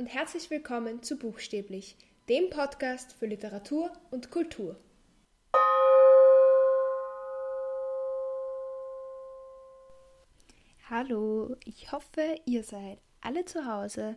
und 0.00 0.06
herzlich 0.06 0.48
willkommen 0.48 1.02
zu 1.02 1.18
Buchstäblich, 1.18 1.94
dem 2.26 2.48
Podcast 2.48 3.12
für 3.12 3.26
Literatur 3.26 3.92
und 4.10 4.30
Kultur. 4.30 4.80
Hallo, 10.88 11.54
ich 11.66 11.92
hoffe, 11.92 12.34
ihr 12.46 12.64
seid 12.64 12.98
alle 13.20 13.44
zu 13.44 13.66
Hause 13.66 14.16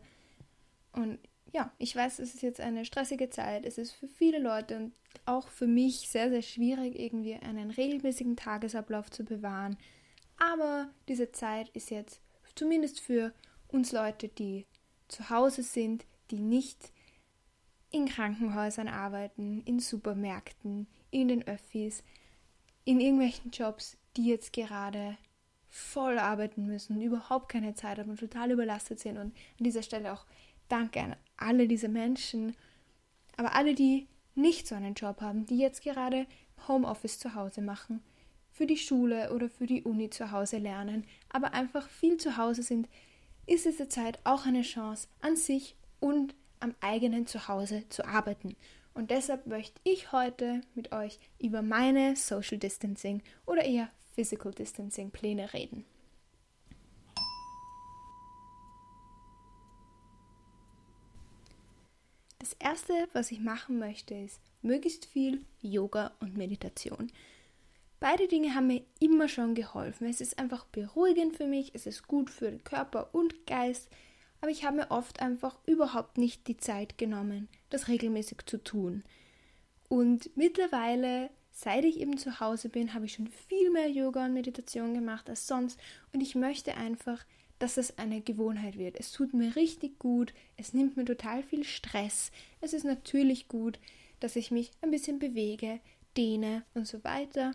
und 0.94 1.20
ja, 1.52 1.74
ich 1.80 1.94
weiß, 1.94 2.20
es 2.20 2.34
ist 2.34 2.44
jetzt 2.44 2.62
eine 2.62 2.86
stressige 2.86 3.30
Zeit. 3.30 3.66
Es 3.66 3.78
ist 3.78 3.92
für 3.92 4.08
viele 4.08 4.40
Leute 4.40 4.78
und 4.78 4.94
auch 5.26 5.50
für 5.50 5.68
mich 5.68 6.10
sehr, 6.10 6.30
sehr 6.30 6.44
schwierig, 6.44 6.98
irgendwie 6.98 7.36
einen 7.36 7.72
regelmäßigen 7.72 8.38
Tagesablauf 8.38 9.12
zu 9.12 9.26
bewahren. 9.26 9.76
Aber 10.38 10.90
diese 11.10 11.34
Zeit 11.34 11.68
ist 11.74 11.92
jetzt 11.92 12.22
zumindest 12.56 13.02
für 13.02 13.34
uns 13.68 13.92
Leute, 13.92 14.30
die 14.30 14.66
zu 15.14 15.30
Hause 15.30 15.64
sind, 15.64 16.06
die 16.32 16.40
nicht 16.40 16.92
in 17.92 18.08
Krankenhäusern 18.08 18.88
arbeiten, 18.88 19.62
in 19.66 19.80
Supermärkten, 19.80 20.88
in 21.12 21.28
den 21.28 21.48
Öffis, 21.48 22.04
in 22.86 23.00
irgendwelchen 23.00 23.52
Jobs, 23.52 23.98
die 24.18 24.26
jetzt 24.28 24.52
gerade 24.52 25.18
voll 25.70 26.18
arbeiten 26.20 26.66
müssen, 26.66 27.02
überhaupt 27.02 27.50
keine 27.50 27.76
Zeit 27.76 28.00
haben 28.00 28.10
und 28.10 28.20
total 28.20 28.52
überlastet 28.52 29.00
sind. 29.00 29.18
Und 29.18 29.36
an 29.60 29.64
dieser 29.64 29.84
Stelle 29.84 30.14
auch 30.14 30.26
Danke 30.70 31.02
an 31.02 31.16
alle 31.38 31.68
diese 31.68 31.90
Menschen, 31.90 32.56
aber 33.38 33.54
alle, 33.54 33.76
die 33.76 34.08
nicht 34.34 34.68
so 34.68 34.76
einen 34.76 34.94
Job 34.96 35.22
haben, 35.22 35.46
die 35.46 35.58
jetzt 35.58 35.84
gerade 35.84 36.26
Homeoffice 36.68 37.20
zu 37.20 37.36
Hause 37.36 37.62
machen, 37.62 38.02
für 38.52 38.66
die 38.66 38.78
Schule 38.78 39.34
oder 39.34 39.50
für 39.50 39.68
die 39.68 39.84
Uni 39.84 40.10
zu 40.10 40.32
Hause 40.32 40.58
lernen, 40.58 41.06
aber 41.30 41.54
einfach 41.54 41.90
viel 41.90 42.18
zu 42.18 42.38
Hause 42.38 42.64
sind, 42.64 42.88
ist 43.46 43.66
diese 43.66 43.88
Zeit 43.88 44.20
auch 44.24 44.46
eine 44.46 44.62
Chance, 44.62 45.08
an 45.22 45.36
sich 45.36 45.76
und 46.00 46.36
am 46.60 46.76
eigenen 46.80 47.28
Zuhause 47.28 47.84
zu 47.90 48.06
arbeiten. 48.06 48.56
Und 48.94 49.12
deshalb 49.12 49.48
möchte 49.48 49.82
ich 49.84 50.12
heute 50.12 50.62
mit 50.76 50.92
euch 50.92 51.20
über 51.40 51.62
meine 51.62 52.16
Social 52.16 52.58
Distancing 52.58 53.22
oder 53.46 53.64
eher 53.64 53.90
Physical 54.14 54.54
Distancing 54.54 55.12
Pläne 55.12 55.52
reden. 55.54 55.86
Das 62.40 62.54
erste, 62.60 62.94
was 63.14 63.32
ich 63.32 63.40
machen 63.40 63.80
möchte, 63.80 64.14
ist 64.14 64.40
möglichst 64.62 65.06
viel 65.06 65.46
Yoga 65.62 66.12
und 66.20 66.38
Meditation. 66.38 67.12
Beide 68.04 68.28
Dinge 68.28 68.54
haben 68.54 68.68
mir 68.68 68.82
immer 69.00 69.30
schon 69.30 69.56
geholfen. 69.56 70.10
Es 70.10 70.20
ist 70.20 70.38
einfach 70.38 70.66
beruhigend 70.66 71.38
für 71.38 71.48
mich, 71.48 71.72
es 71.74 71.86
ist 71.86 72.06
gut 72.06 72.30
für 72.30 72.52
den 72.52 72.62
Körper 72.66 73.08
und 73.14 73.48
Geist, 73.48 73.88
aber 74.42 74.52
ich 74.52 74.66
habe 74.66 74.76
mir 74.76 74.92
oft 74.92 75.22
einfach 75.22 75.58
überhaupt 75.66 76.18
nicht 76.18 76.50
die 76.50 76.58
Zeit 76.58 76.98
genommen, 76.98 77.48
das 77.70 77.88
regelmäßig 77.88 78.40
zu 78.46 78.62
tun. 78.62 79.06
Und 79.88 80.36
mittlerweile, 80.36 81.30
seit 81.54 81.86
ich 81.86 81.98
eben 81.98 82.18
zu 82.18 82.42
Hause 82.42 82.68
bin, 82.68 82.94
habe 82.94 83.06
ich 83.06 83.14
schon 83.14 83.30
viel 83.48 83.70
mehr 83.70 83.90
Yoga 83.90 84.26
und 84.26 84.34
Meditation 84.34 84.94
gemacht 84.94 85.30
als 85.30 85.48
sonst 85.48 85.80
und 86.12 86.20
ich 86.20 86.36
möchte 86.36 86.76
einfach 86.76 87.24
dass 87.60 87.78
es 87.78 87.98
eine 87.98 88.20
Gewohnheit 88.20 88.78
wird. 88.78 89.00
Es 89.00 89.14
tut 89.14 89.34
mir 89.34 89.56
richtig 89.56 89.98
gut, 89.98 90.34
es 90.58 90.74
nimmt 90.74 90.98
mir 90.98 91.06
total 91.06 91.44
viel 91.44 91.64
Stress. 91.64 92.30
Es 92.60 92.74
ist 92.74 92.84
natürlich 92.84 93.48
gut, 93.48 93.80
dass 94.20 94.36
ich 94.36 94.52
mich 94.52 94.72
ein 94.82 94.92
bisschen 94.92 95.18
bewege, 95.18 95.80
dehne 96.18 96.64
und 96.74 96.88
so 96.88 97.02
weiter. 97.06 97.54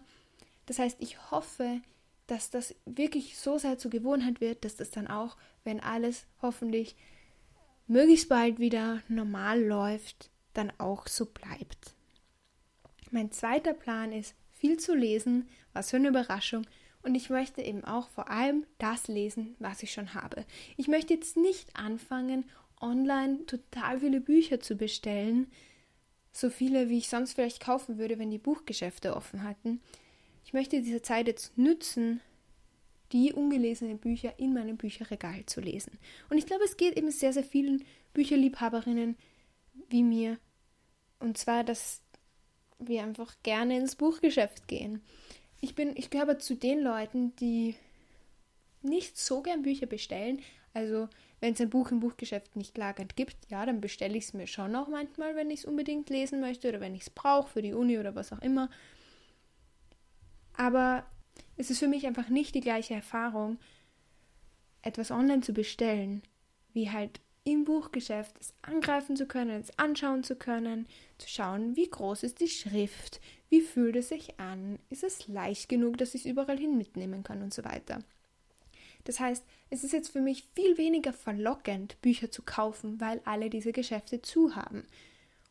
Das 0.68 0.78
heißt, 0.78 0.98
ich 1.00 1.30
hoffe, 1.30 1.80
dass 2.26 2.50
das 2.50 2.74
wirklich 2.84 3.38
so 3.38 3.56
sehr 3.56 3.78
zur 3.78 3.90
Gewohnheit 3.90 4.42
wird, 4.42 4.64
dass 4.64 4.76
das 4.76 4.90
dann 4.90 5.06
auch, 5.06 5.38
wenn 5.64 5.80
alles 5.80 6.26
hoffentlich 6.42 6.94
möglichst 7.86 8.28
bald 8.28 8.58
wieder 8.58 9.02
normal 9.08 9.64
läuft, 9.64 10.30
dann 10.52 10.70
auch 10.76 11.06
so 11.06 11.24
bleibt. 11.24 11.94
Mein 13.10 13.32
zweiter 13.32 13.72
Plan 13.72 14.12
ist, 14.12 14.34
viel 14.52 14.78
zu 14.78 14.94
lesen, 14.94 15.48
was 15.72 15.90
für 15.90 15.96
eine 15.96 16.08
Überraschung, 16.08 16.66
und 17.02 17.14
ich 17.14 17.30
möchte 17.30 17.62
eben 17.62 17.84
auch 17.84 18.08
vor 18.10 18.28
allem 18.28 18.66
das 18.76 19.08
lesen, 19.08 19.56
was 19.60 19.82
ich 19.82 19.92
schon 19.92 20.12
habe. 20.12 20.44
Ich 20.76 20.88
möchte 20.88 21.14
jetzt 21.14 21.36
nicht 21.38 21.76
anfangen, 21.76 22.44
online 22.80 23.46
total 23.46 24.00
viele 24.00 24.20
Bücher 24.20 24.60
zu 24.60 24.76
bestellen, 24.76 25.50
so 26.32 26.50
viele, 26.50 26.90
wie 26.90 26.98
ich 26.98 27.08
sonst 27.08 27.32
vielleicht 27.32 27.62
kaufen 27.62 27.96
würde, 27.96 28.18
wenn 28.18 28.30
die 28.30 28.38
Buchgeschäfte 28.38 29.16
offen 29.16 29.44
hatten. 29.44 29.80
Ich 30.48 30.52
möchte 30.52 30.82
diese 30.82 31.02
Zeit 31.02 31.28
jetzt 31.28 31.56
nützen, 31.56 32.20
die 33.12 33.32
ungelesenen 33.32 33.98
Bücher 33.98 34.38
in 34.38 34.52
meinem 34.52 34.76
Bücherregal 34.76 35.46
zu 35.46 35.60
lesen. 35.60 35.98
Und 36.28 36.38
ich 36.38 36.46
glaube, 36.46 36.64
es 36.64 36.76
geht 36.76 36.96
eben 36.96 37.10
sehr, 37.10 37.32
sehr 37.32 37.44
vielen 37.44 37.84
Bücherliebhaberinnen 38.12 39.16
wie 39.88 40.02
mir. 40.02 40.38
Und 41.20 41.38
zwar, 41.38 41.62
dass 41.62 42.02
wir 42.80 43.04
einfach 43.04 43.34
gerne 43.42 43.78
ins 43.78 43.94
Buchgeschäft 43.94 44.66
gehen 44.66 45.02
ich 45.60 45.74
bin, 45.74 45.96
ich 45.96 46.10
gehöre 46.10 46.38
zu 46.38 46.54
den 46.54 46.80
Leuten, 46.80 47.34
die 47.36 47.74
nicht 48.82 49.18
so 49.18 49.42
gern 49.42 49.62
Bücher 49.62 49.86
bestellen. 49.86 50.40
Also, 50.72 51.08
wenn 51.40 51.54
es 51.54 51.60
ein 51.60 51.70
Buch 51.70 51.90
im 51.90 52.00
Buchgeschäft 52.00 52.56
nicht 52.56 52.76
lagernd 52.78 53.16
gibt, 53.16 53.36
ja, 53.48 53.64
dann 53.66 53.80
bestelle 53.80 54.16
ich 54.16 54.24
es 54.24 54.34
mir 54.34 54.46
schon 54.46 54.74
auch 54.76 54.88
manchmal, 54.88 55.34
wenn 55.34 55.50
ich 55.50 55.60
es 55.60 55.64
unbedingt 55.64 56.10
lesen 56.10 56.40
möchte 56.40 56.68
oder 56.68 56.80
wenn 56.80 56.94
ich 56.94 57.02
es 57.02 57.10
brauche 57.10 57.48
für 57.48 57.62
die 57.62 57.74
Uni 57.74 57.98
oder 57.98 58.14
was 58.14 58.32
auch 58.32 58.42
immer. 58.42 58.70
Aber 60.58 61.06
es 61.56 61.70
ist 61.70 61.78
für 61.78 61.88
mich 61.88 62.06
einfach 62.06 62.28
nicht 62.28 62.54
die 62.54 62.60
gleiche 62.60 62.92
Erfahrung, 62.92 63.58
etwas 64.82 65.10
online 65.10 65.40
zu 65.40 65.52
bestellen, 65.52 66.22
wie 66.72 66.90
halt 66.90 67.20
im 67.44 67.64
Buchgeschäft 67.64 68.36
es 68.40 68.52
angreifen 68.60 69.16
zu 69.16 69.26
können, 69.26 69.60
es 69.60 69.78
anschauen 69.78 70.24
zu 70.24 70.36
können, 70.36 70.86
zu 71.16 71.28
schauen, 71.28 71.76
wie 71.76 71.88
groß 71.88 72.24
ist 72.24 72.40
die 72.40 72.48
Schrift, 72.48 73.20
wie 73.48 73.60
fühlt 73.60 73.96
es 73.96 74.08
sich 74.08 74.38
an, 74.38 74.78
ist 74.90 75.04
es 75.04 75.28
leicht 75.28 75.68
genug, 75.68 75.96
dass 75.96 76.14
ich 76.14 76.26
es 76.26 76.30
überall 76.30 76.58
hin 76.58 76.76
mitnehmen 76.76 77.22
kann 77.22 77.40
und 77.40 77.54
so 77.54 77.64
weiter. 77.64 78.00
Das 79.04 79.20
heißt, 79.20 79.44
es 79.70 79.84
ist 79.84 79.92
jetzt 79.92 80.10
für 80.10 80.20
mich 80.20 80.48
viel 80.54 80.76
weniger 80.76 81.12
verlockend, 81.12 82.00
Bücher 82.02 82.30
zu 82.30 82.42
kaufen, 82.42 83.00
weil 83.00 83.22
alle 83.24 83.48
diese 83.48 83.72
Geschäfte 83.72 84.20
zu 84.20 84.56
haben. 84.56 84.82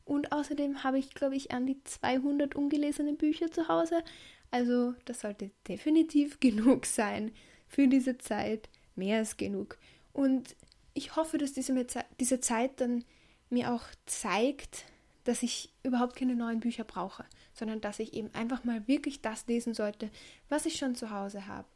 Und 0.06 0.32
außerdem 0.32 0.84
habe 0.84 1.00
ich, 1.00 1.14
glaube 1.14 1.36
ich, 1.36 1.52
an 1.52 1.66
die 1.66 1.84
200 1.84 2.56
ungelesene 2.56 3.14
Bücher 3.14 3.52
zu 3.52 3.68
Hause. 3.68 4.04
Also 4.52 4.94
das 5.06 5.22
sollte 5.22 5.52
definitiv 5.68 6.40
genug 6.40 6.86
sein 6.86 7.32
für 7.68 7.88
diese 7.88 8.18
Zeit. 8.18 8.70
Mehr 8.96 9.20
als 9.20 9.38
genug. 9.38 9.78
Und 10.12 10.56
ich 10.96 11.16
hoffe, 11.16 11.38
dass 11.38 11.54
diese, 11.54 11.86
diese 12.20 12.40
Zeit 12.40 12.82
dann 12.82 13.06
mir 13.52 13.72
auch 13.72 13.84
zeigt, 14.08 14.86
dass 15.24 15.44
ich 15.44 15.72
überhaupt 15.84 16.16
keine 16.16 16.36
neuen 16.36 16.60
Bücher 16.60 16.84
brauche, 16.84 17.26
sondern 17.54 17.82
dass 17.82 18.00
ich 18.00 18.14
eben 18.14 18.34
einfach 18.34 18.64
mal 18.64 18.88
wirklich 18.88 19.22
das 19.22 19.46
lesen 19.46 19.74
sollte, 19.74 20.10
was 20.50 20.66
ich 20.66 20.78
schon 20.78 20.96
zu 20.96 21.12
Hause 21.12 21.46
habe 21.48 21.68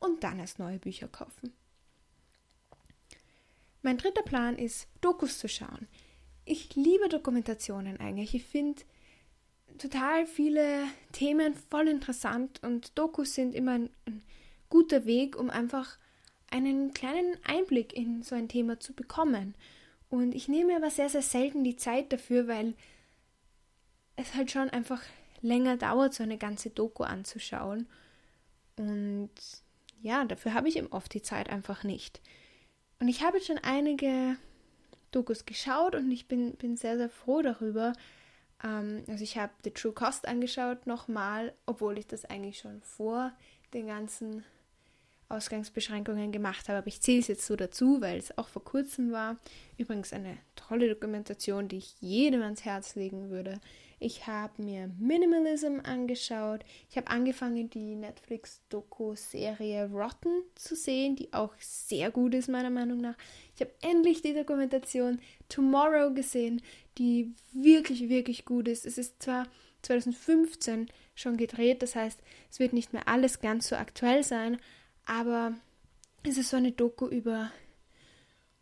und 0.00 0.24
dann 0.24 0.38
erst 0.38 0.58
neue 0.58 0.78
Bücher 0.78 1.08
kaufen. 1.08 1.52
Mein 3.82 3.98
dritter 3.98 4.22
Plan 4.22 4.56
ist, 4.56 4.86
Dokus 5.00 5.38
zu 5.38 5.48
schauen. 5.48 5.88
Ich 6.44 6.74
liebe 6.76 7.08
Dokumentationen 7.08 7.98
eigentlich. 7.98 8.34
Ich 8.34 8.44
finde 8.44 8.82
total 9.78 10.26
viele 10.26 10.84
Themen 11.12 11.54
voll 11.54 11.88
interessant 11.88 12.62
und 12.62 12.96
Dokus 12.98 13.34
sind 13.34 13.54
immer 13.54 13.72
ein, 13.72 13.90
ein 14.06 14.22
guter 14.68 15.04
Weg, 15.04 15.36
um 15.36 15.50
einfach 15.50 15.98
einen 16.50 16.92
kleinen 16.92 17.36
Einblick 17.44 17.92
in 17.92 18.22
so 18.22 18.34
ein 18.34 18.48
Thema 18.48 18.78
zu 18.78 18.92
bekommen. 18.92 19.54
Und 20.10 20.34
ich 20.34 20.48
nehme 20.48 20.76
aber 20.76 20.90
sehr, 20.90 21.08
sehr 21.08 21.22
selten 21.22 21.64
die 21.64 21.76
Zeit 21.76 22.12
dafür, 22.12 22.46
weil 22.46 22.74
es 24.16 24.34
halt 24.34 24.50
schon 24.50 24.68
einfach 24.70 25.02
länger 25.40 25.76
dauert, 25.76 26.14
so 26.14 26.22
eine 26.22 26.38
ganze 26.38 26.70
Doku 26.70 27.02
anzuschauen. 27.02 27.86
Und 28.76 29.30
ja, 30.02 30.24
dafür 30.24 30.54
habe 30.54 30.68
ich 30.68 30.76
eben 30.76 30.88
oft 30.88 31.12
die 31.14 31.22
Zeit 31.22 31.48
einfach 31.48 31.84
nicht. 31.84 32.20
Und 33.00 33.08
ich 33.08 33.22
habe 33.22 33.40
schon 33.40 33.58
einige 33.58 34.36
Dokus 35.10 35.44
geschaut 35.44 35.94
und 35.94 36.10
ich 36.10 36.26
bin, 36.28 36.54
bin 36.56 36.76
sehr, 36.76 36.96
sehr 36.96 37.10
froh 37.10 37.42
darüber. 37.42 37.92
Ähm, 38.64 39.04
also 39.08 39.22
ich 39.22 39.36
habe 39.36 39.52
The 39.64 39.70
True 39.70 39.92
Cost 39.92 40.26
angeschaut 40.28 40.86
nochmal, 40.86 41.54
obwohl 41.66 41.98
ich 41.98 42.06
das 42.06 42.24
eigentlich 42.24 42.58
schon 42.58 42.82
vor 42.82 43.32
den 43.74 43.86
ganzen 43.86 44.44
Ausgangsbeschränkungen 45.28 46.32
gemacht 46.32 46.68
habe, 46.68 46.78
aber 46.78 46.88
ich 46.88 47.00
zähle 47.00 47.20
es 47.20 47.28
jetzt 47.28 47.46
so 47.46 47.56
dazu, 47.56 48.00
weil 48.00 48.18
es 48.18 48.36
auch 48.36 48.48
vor 48.48 48.64
kurzem 48.64 49.12
war. 49.12 49.36
Übrigens 49.78 50.12
eine 50.12 50.36
tolle 50.56 50.88
Dokumentation, 50.88 51.68
die 51.68 51.78
ich 51.78 51.94
jedem 52.00 52.42
ans 52.42 52.64
Herz 52.64 52.94
legen 52.94 53.30
würde. 53.30 53.60
Ich 54.04 54.26
habe 54.26 54.60
mir 54.60 54.90
Minimalism 54.98 55.78
angeschaut. 55.84 56.64
Ich 56.90 56.96
habe 56.96 57.06
angefangen, 57.06 57.70
die 57.70 57.94
Netflix-Doku-Serie 57.94 59.88
Rotten 59.92 60.42
zu 60.56 60.74
sehen, 60.74 61.14
die 61.14 61.32
auch 61.32 61.52
sehr 61.60 62.10
gut 62.10 62.34
ist, 62.34 62.48
meiner 62.48 62.70
Meinung 62.70 63.00
nach. 63.00 63.14
Ich 63.54 63.60
habe 63.60 63.70
endlich 63.80 64.20
die 64.20 64.34
Dokumentation 64.34 65.20
Tomorrow 65.48 66.12
gesehen, 66.12 66.62
die 66.98 67.32
wirklich, 67.52 68.08
wirklich 68.08 68.44
gut 68.44 68.66
ist. 68.66 68.86
Es 68.86 68.98
ist 68.98 69.22
zwar 69.22 69.46
2015 69.82 70.88
schon 71.14 71.36
gedreht, 71.36 71.82
das 71.82 71.94
heißt, 71.94 72.20
es 72.50 72.58
wird 72.58 72.72
nicht 72.72 72.92
mehr 72.92 73.06
alles 73.06 73.40
ganz 73.40 73.68
so 73.68 73.76
aktuell 73.76 74.24
sein, 74.24 74.58
aber 75.06 75.54
es 76.22 76.38
ist 76.38 76.50
so 76.50 76.56
eine 76.56 76.72
Doku 76.72 77.06
über 77.06 77.50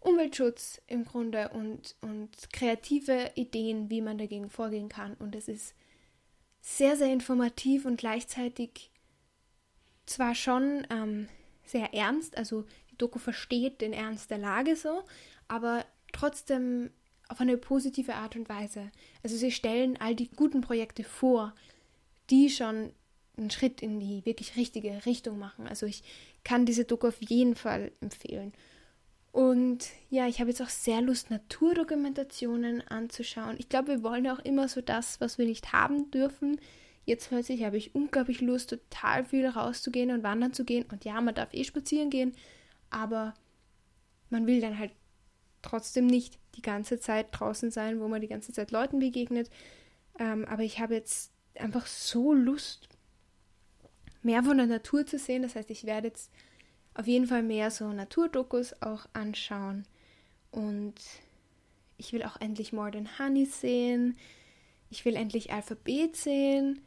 Umweltschutz 0.00 0.80
im 0.86 1.04
Grunde 1.04 1.50
und, 1.50 1.94
und 2.00 2.30
kreative 2.52 3.32
Ideen, 3.34 3.90
wie 3.90 4.00
man 4.00 4.16
dagegen 4.16 4.48
vorgehen 4.48 4.88
kann. 4.88 5.14
Und 5.14 5.34
es 5.36 5.46
ist 5.46 5.74
sehr, 6.62 6.96
sehr 6.96 7.12
informativ 7.12 7.84
und 7.84 7.98
gleichzeitig 7.98 8.90
zwar 10.06 10.34
schon 10.34 10.86
ähm, 10.90 11.28
sehr 11.64 11.94
ernst, 11.94 12.36
also 12.36 12.64
die 12.90 12.96
Doku 12.96 13.18
versteht 13.18 13.80
den 13.80 13.92
Ernst 13.92 14.30
der 14.30 14.38
Lage 14.38 14.74
so, 14.74 15.04
aber 15.48 15.84
trotzdem 16.12 16.90
auf 17.28 17.40
eine 17.40 17.56
positive 17.56 18.14
Art 18.14 18.34
und 18.34 18.48
Weise. 18.48 18.90
Also 19.22 19.36
sie 19.36 19.52
stellen 19.52 19.96
all 19.98 20.16
die 20.16 20.30
guten 20.30 20.62
Projekte 20.62 21.04
vor, 21.04 21.54
die 22.28 22.50
schon 22.50 22.92
einen 23.36 23.50
Schritt 23.50 23.82
in 23.82 24.00
die 24.00 24.24
wirklich 24.26 24.56
richtige 24.56 25.06
Richtung 25.06 25.38
machen. 25.38 25.68
Also 25.68 25.86
ich 25.86 26.02
kann 26.44 26.66
diese 26.66 26.84
Doku 26.84 27.08
auf 27.08 27.20
jeden 27.20 27.54
Fall 27.54 27.92
empfehlen. 28.00 28.52
Und 29.32 29.86
ja, 30.08 30.26
ich 30.26 30.40
habe 30.40 30.50
jetzt 30.50 30.60
auch 30.60 30.68
sehr 30.68 31.00
Lust, 31.00 31.30
Naturdokumentationen 31.30 32.86
anzuschauen. 32.88 33.56
Ich 33.58 33.68
glaube, 33.68 33.88
wir 33.88 34.02
wollen 34.02 34.24
ja 34.24 34.34
auch 34.34 34.40
immer 34.40 34.66
so 34.68 34.80
das, 34.80 35.20
was 35.20 35.38
wir 35.38 35.46
nicht 35.46 35.72
haben 35.72 36.10
dürfen. 36.10 36.60
Jetzt 37.04 37.28
plötzlich 37.28 37.64
habe 37.64 37.76
ich 37.76 37.94
unglaublich 37.94 38.40
Lust, 38.40 38.70
total 38.70 39.24
viel 39.24 39.46
rauszugehen 39.46 40.10
und 40.10 40.22
wandern 40.22 40.52
zu 40.52 40.64
gehen. 40.64 40.84
Und 40.90 41.04
ja, 41.04 41.20
man 41.20 41.34
darf 41.34 41.54
eh 41.54 41.64
spazieren 41.64 42.10
gehen, 42.10 42.34
aber 42.90 43.34
man 44.30 44.46
will 44.46 44.60
dann 44.60 44.78
halt 44.78 44.92
trotzdem 45.62 46.06
nicht 46.06 46.38
die 46.56 46.62
ganze 46.62 46.98
Zeit 46.98 47.28
draußen 47.32 47.70
sein, 47.70 48.00
wo 48.00 48.08
man 48.08 48.20
die 48.20 48.28
ganze 48.28 48.52
Zeit 48.52 48.70
Leuten 48.72 48.98
begegnet. 48.98 49.48
Ähm, 50.18 50.44
aber 50.46 50.62
ich 50.62 50.80
habe 50.80 50.94
jetzt 50.94 51.32
einfach 51.54 51.86
so 51.86 52.32
Lust, 52.32 52.88
mehr 54.22 54.42
von 54.42 54.56
der 54.56 54.66
Natur 54.66 55.06
zu 55.06 55.18
sehen. 55.18 55.42
Das 55.42 55.54
heißt, 55.54 55.70
ich 55.70 55.84
werde 55.84 56.08
jetzt 56.08 56.30
auf 56.94 57.06
jeden 57.06 57.26
Fall 57.26 57.42
mehr 57.42 57.70
so 57.70 57.92
Naturdokus 57.92 58.74
auch 58.82 59.06
anschauen. 59.12 59.84
Und 60.50 60.94
ich 61.96 62.12
will 62.12 62.22
auch 62.22 62.40
endlich 62.40 62.72
More 62.72 62.90
Than 62.90 63.18
Honey 63.18 63.46
sehen. 63.46 64.16
Ich 64.90 65.04
will 65.04 65.16
endlich 65.16 65.52
Alphabet 65.52 66.16
sehen. 66.16 66.80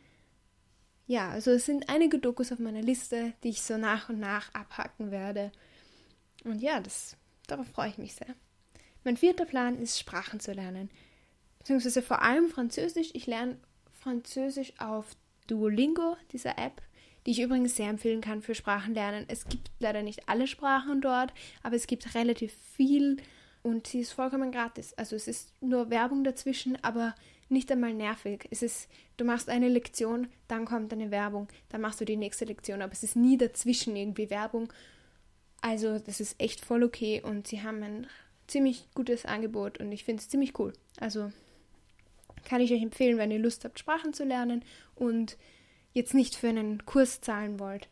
Ja, 1.05 1.29
also 1.29 1.51
es 1.51 1.65
sind 1.65 1.89
einige 1.89 2.19
Dokus 2.19 2.51
auf 2.51 2.59
meiner 2.59 2.81
Liste, 2.81 3.33
die 3.43 3.49
ich 3.49 3.61
so 3.61 3.77
nach 3.77 4.09
und 4.09 4.19
nach 4.19 4.53
abhacken 4.53 5.11
werde. 5.11 5.51
Und 6.43 6.61
ja, 6.61 6.79
das, 6.79 7.17
darauf 7.47 7.67
freue 7.67 7.89
ich 7.89 7.97
mich 7.97 8.15
sehr. 8.15 8.35
Mein 9.03 9.17
vierter 9.17 9.45
Plan 9.45 9.77
ist, 9.79 9.99
Sprachen 9.99 10.39
zu 10.39 10.53
lernen. 10.53 10.89
Beziehungsweise 11.59 12.01
vor 12.01 12.21
allem 12.21 12.49
Französisch. 12.49 13.09
Ich 13.13 13.27
lerne 13.27 13.57
Französisch 13.91 14.73
auf 14.79 15.15
Duolingo, 15.47 16.17
dieser 16.31 16.57
App 16.57 16.81
die 17.25 17.31
ich 17.31 17.41
übrigens 17.41 17.75
sehr 17.75 17.89
empfehlen 17.89 18.21
kann 18.21 18.41
für 18.41 18.55
Sprachenlernen. 18.55 19.25
Es 19.27 19.45
gibt 19.47 19.71
leider 19.79 20.03
nicht 20.03 20.27
alle 20.27 20.47
Sprachen 20.47 21.01
dort, 21.01 21.33
aber 21.61 21.75
es 21.75 21.87
gibt 21.87 22.15
relativ 22.15 22.53
viel 22.75 23.17
und 23.61 23.87
sie 23.87 24.01
ist 24.01 24.11
vollkommen 24.11 24.51
gratis. 24.51 24.93
Also 24.95 25.15
es 25.15 25.27
ist 25.27 25.53
nur 25.61 25.89
Werbung 25.89 26.23
dazwischen, 26.23 26.77
aber 26.83 27.15
nicht 27.49 27.71
einmal 27.71 27.93
nervig. 27.93 28.47
Es 28.51 28.61
ist, 28.61 28.89
du 29.17 29.25
machst 29.25 29.49
eine 29.49 29.69
Lektion, 29.69 30.27
dann 30.47 30.65
kommt 30.65 30.91
eine 30.91 31.11
Werbung, 31.11 31.47
dann 31.69 31.81
machst 31.81 32.01
du 32.01 32.05
die 32.05 32.17
nächste 32.17 32.45
Lektion, 32.45 32.81
aber 32.81 32.91
es 32.91 33.03
ist 33.03 33.15
nie 33.15 33.37
dazwischen 33.37 33.95
irgendwie 33.95 34.29
Werbung. 34.29 34.71
Also 35.61 35.99
das 35.99 36.19
ist 36.19 36.35
echt 36.39 36.65
voll 36.65 36.83
okay 36.83 37.21
und 37.21 37.47
sie 37.47 37.61
haben 37.61 37.81
ein 37.83 38.07
ziemlich 38.47 38.89
gutes 38.93 39.25
Angebot 39.25 39.79
und 39.79 39.91
ich 39.93 40.03
finde 40.03 40.21
es 40.21 40.29
ziemlich 40.29 40.59
cool. 40.59 40.73
Also 40.99 41.31
kann 42.43 42.59
ich 42.59 42.73
euch 42.73 42.81
empfehlen, 42.81 43.17
wenn 43.17 43.31
ihr 43.31 43.39
Lust 43.39 43.63
habt, 43.63 43.79
Sprachen 43.79 44.13
zu 44.13 44.25
lernen 44.25 44.65
und 44.95 45.37
jetzt 45.93 46.13
nicht 46.13 46.35
für 46.35 46.49
einen 46.49 46.85
Kurs 46.85 47.21
zahlen 47.21 47.59
wollt. 47.59 47.87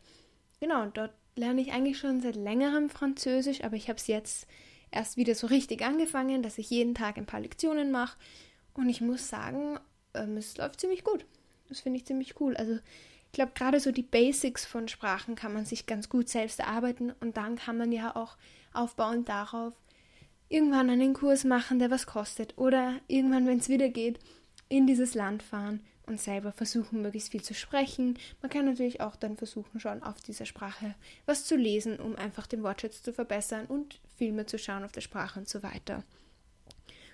Genau, 0.60 0.86
dort 0.86 1.12
lerne 1.34 1.60
ich 1.60 1.72
eigentlich 1.72 1.98
schon 1.98 2.20
seit 2.20 2.36
längerem 2.36 2.90
Französisch, 2.90 3.64
aber 3.64 3.76
ich 3.76 3.88
habe 3.88 3.96
es 3.96 4.06
jetzt 4.06 4.46
erst 4.90 5.16
wieder 5.16 5.34
so 5.34 5.46
richtig 5.46 5.82
angefangen, 5.82 6.42
dass 6.42 6.58
ich 6.58 6.70
jeden 6.70 6.94
Tag 6.94 7.16
ein 7.16 7.26
paar 7.26 7.40
Lektionen 7.40 7.90
mache. 7.90 8.18
Und 8.74 8.88
ich 8.88 9.00
muss 9.00 9.28
sagen, 9.28 9.78
ähm, 10.14 10.36
es 10.36 10.56
läuft 10.56 10.80
ziemlich 10.80 11.04
gut. 11.04 11.24
Das 11.68 11.80
finde 11.80 11.98
ich 11.98 12.04
ziemlich 12.04 12.40
cool. 12.40 12.56
Also 12.56 12.74
ich 12.74 13.32
glaube, 13.32 13.52
gerade 13.54 13.80
so 13.80 13.92
die 13.92 14.02
Basics 14.02 14.66
von 14.66 14.88
Sprachen 14.88 15.36
kann 15.36 15.54
man 15.54 15.64
sich 15.64 15.86
ganz 15.86 16.08
gut 16.08 16.28
selbst 16.28 16.60
erarbeiten 16.60 17.12
und 17.20 17.36
dann 17.38 17.56
kann 17.56 17.78
man 17.78 17.90
ja 17.90 18.14
auch 18.14 18.36
aufbauend 18.74 19.28
darauf 19.28 19.72
irgendwann 20.50 20.90
einen 20.90 21.14
Kurs 21.14 21.44
machen, 21.44 21.78
der 21.78 21.90
was 21.90 22.06
kostet 22.06 22.58
oder 22.58 23.00
irgendwann, 23.08 23.46
wenn 23.46 23.58
es 23.58 23.70
wieder 23.70 23.88
geht, 23.88 24.18
in 24.68 24.86
dieses 24.86 25.14
Land 25.14 25.42
fahren 25.42 25.80
und 26.06 26.20
selber 26.20 26.52
versuchen, 26.52 27.02
möglichst 27.02 27.30
viel 27.30 27.42
zu 27.42 27.54
sprechen. 27.54 28.18
Man 28.40 28.50
kann 28.50 28.64
natürlich 28.64 29.00
auch 29.00 29.16
dann 29.16 29.36
versuchen, 29.36 29.80
schon 29.80 30.02
auf 30.02 30.20
dieser 30.20 30.46
Sprache 30.46 30.94
was 31.26 31.44
zu 31.44 31.56
lesen, 31.56 31.98
um 32.00 32.16
einfach 32.16 32.46
den 32.46 32.62
Wortschatz 32.62 33.02
zu 33.02 33.12
verbessern 33.12 33.66
und 33.66 34.00
Filme 34.16 34.46
zu 34.46 34.58
schauen 34.58 34.84
auf 34.84 34.92
der 34.92 35.00
Sprache 35.00 35.38
und 35.40 35.48
so 35.48 35.62
weiter. 35.62 36.04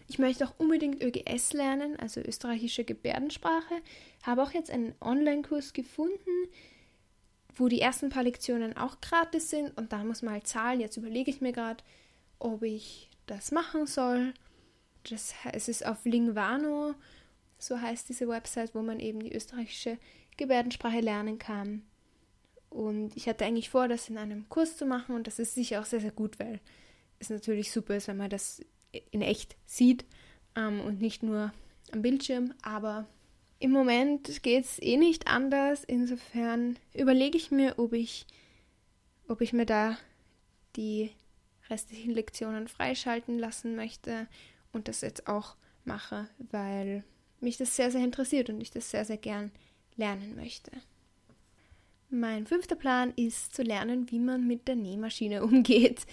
Ich 0.08 0.19
möchte 0.19 0.46
auch 0.46 0.55
unbedingt 0.58 1.02
ÖGS 1.02 1.52
lernen, 1.52 1.96
also 2.00 2.20
österreichische 2.20 2.85
Gebärdensprache. 2.85 3.75
Habe 4.23 4.43
auch 4.43 4.52
jetzt 4.52 4.70
einen 4.70 4.94
Online-Kurs 5.00 5.75
gefunden, 5.75 6.49
wo 7.55 7.69
die 7.69 7.82
ersten 7.82 8.08
paar 8.08 8.23
Lektionen 8.23 8.75
auch 8.76 9.02
gratis 9.02 9.50
sind 9.50 9.76
und 9.76 9.93
da 9.93 10.02
muss 10.05 10.23
man 10.23 10.32
halt 10.32 10.46
zahlen. 10.46 10.81
Jetzt 10.81 10.96
überlege 10.96 11.31
ich 11.31 11.43
mir 11.43 11.52
gerade, 11.52 11.84
ob 12.38 12.62
ich 12.62 13.11
das 13.26 13.52
machen 13.52 13.87
soll. 13.87 14.32
Das, 15.11 15.34
es 15.52 15.69
ist 15.69 15.84
auf 15.84 16.05
Lingvano 16.05 16.94
so 17.58 17.81
heißt 17.81 18.08
diese 18.08 18.28
Website, 18.28 18.75
wo 18.75 18.82
man 18.82 19.00
eben 19.00 19.20
die 19.20 19.34
österreichische 19.34 19.99
Gebärdensprache 20.37 21.00
lernen 21.00 21.38
kann. 21.38 21.82
Und 22.70 23.16
ich 23.16 23.28
hatte 23.28 23.44
eigentlich 23.44 23.70
vor, 23.70 23.88
das 23.88 24.08
in 24.08 24.19
einem 24.19 24.49
Kurs 24.49 24.76
zu 24.76 24.87
machen 24.87 25.14
und 25.14 25.26
das 25.26 25.38
ist 25.38 25.55
sicher 25.55 25.81
auch 25.81 25.87
sehr, 25.87 26.00
sehr 26.00 26.12
gut, 26.12 26.38
weil 26.38 26.60
es 27.19 27.31
natürlich 27.31 27.72
super 27.72 27.96
ist, 27.96 28.08
wenn 28.08 28.16
man 28.16 28.31
das 28.31 28.62
in 29.10 29.22
echt 29.22 29.56
sieht 29.66 30.05
ähm, 30.56 30.81
und 30.81 31.00
nicht 31.00 31.22
nur 31.22 31.52
am 31.93 32.02
Bildschirm. 32.02 32.55
Aber 32.62 33.06
im 33.58 33.70
Moment 33.72 34.43
geht 34.43 34.64
es 34.64 34.81
eh 34.81 34.96
nicht 34.96 35.26
anders. 35.26 35.82
Insofern 35.84 36.78
überlege 36.94 37.37
ich 37.37 37.50
mir, 37.50 37.78
ob 37.78 37.93
ich, 37.93 38.26
ob 39.26 39.40
ich 39.40 39.52
mir 39.52 39.66
da 39.66 39.96
die 40.76 41.10
restlichen 41.69 42.12
Lektionen 42.12 42.69
freischalten 42.69 43.38
lassen 43.38 43.76
möchte 43.76 44.28
und 44.72 44.88
das 44.88 45.00
jetzt 45.00 45.26
auch 45.26 45.56
mache, 45.84 46.28
weil 46.50 47.05
mich 47.40 47.56
das 47.56 47.75
sehr, 47.76 47.90
sehr 47.90 48.02
interessiert 48.02 48.50
und 48.50 48.61
ich 48.61 48.70
das 48.70 48.90
sehr, 48.90 49.05
sehr 49.05 49.17
gern 49.17 49.50
lernen 49.96 50.37
möchte. 50.37 50.70
Mein 52.11 52.46
fünfter 52.46 52.76
Plan 52.76 53.12
ist 53.17 53.55
zu 53.55 53.62
lernen, 53.62 54.11
wie 54.11 54.19
man 54.19 54.46
mit 54.46 54.67
der 54.67 54.76
Nähmaschine 54.76 55.43
umgeht. 55.44 56.06